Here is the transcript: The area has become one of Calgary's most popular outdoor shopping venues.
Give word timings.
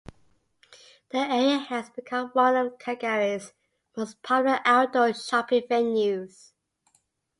The 1.11 1.19
area 1.19 1.59
has 1.59 1.91
become 1.91 2.29
one 2.29 2.55
of 2.55 2.79
Calgary's 2.79 3.53
most 3.95 4.19
popular 4.23 4.59
outdoor 4.65 5.13
shopping 5.13 5.61
venues. 5.69 6.53